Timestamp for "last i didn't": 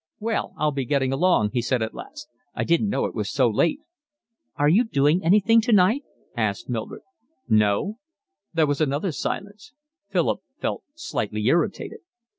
1.93-2.89